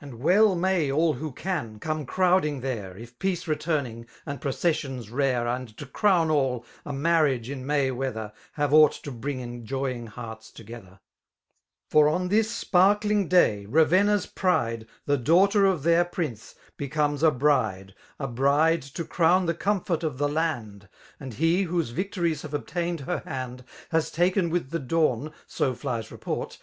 And 0.00 0.20
well 0.20 0.54
may 0.54 0.90
all 0.90 1.12
who 1.12 1.30
can, 1.30 1.78
come 1.78 2.06
crowding 2.06 2.62
there. 2.62 2.96
If 2.96 3.18
poace 3.18 3.46
returning, 3.46 4.06
and 4.24 4.40
processions 4.40 5.10
rare. 5.10 5.46
And 5.46 5.76
to 5.76 5.84
crowti 5.84 6.30
all, 6.30 6.64
a 6.86 6.88
inarriage 6.88 7.50
in 7.50 7.66
May 7.66 7.90
weather. 7.90 8.32
Have 8.54 8.72
aught 8.72 8.92
to 9.02 9.10
bring 9.10 9.40
ei^oying 9.66 10.08
hearts 10.08 10.50
together 10.50 10.88
^ 11.00 11.00
For 11.90 12.08
on. 12.08 12.24
ibis 12.28 12.50
sparkling 12.50 13.28
daj> 13.28 13.66
Ravenna's 13.68 14.24
pride,• 14.24 14.86
Thfc 15.18 15.22
daughter 15.24 15.66
of 15.66 15.82
their 15.82 16.06
prince, 16.06 16.54
becomes 16.78 17.22
a 17.22 17.30
bride, 17.30 17.94
A 18.18 18.26
bride> 18.26 18.80
to 18.80 19.04
crown 19.04 19.44
the 19.44 19.52
comfort 19.52 20.02
of 20.02 20.16
the 20.16 20.30
land: 20.30 20.88
And 21.20 21.34
he, 21.34 21.64
whose 21.64 21.90
victories 21.90 22.40
have 22.40 22.54
obtained 22.54 23.00
her 23.00 23.18
hand* 23.26 23.64
Has 23.90 24.10
ta]cen 24.10 24.48
with 24.48 24.70
the 24.70 24.78
dawn, 24.80 25.30
so 25.46 25.74
flies 25.74 26.10
report 26.10 26.54